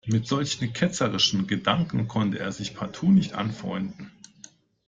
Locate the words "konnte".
2.07-2.39